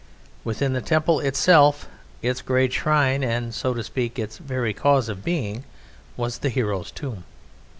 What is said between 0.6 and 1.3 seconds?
the temple